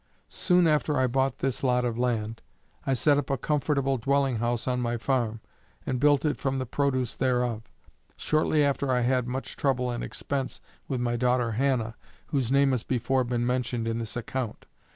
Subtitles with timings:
[0.29, 2.41] Soon after I bought this lot of land,
[2.87, 5.41] I set up a comfortable dwelling house on my farm,
[5.85, 7.69] and built it from the produce thereof.
[8.17, 11.95] Shortly after I had much trouble and expense with my daughter Hannah,
[12.29, 14.65] whose name has before been mentioned in this account.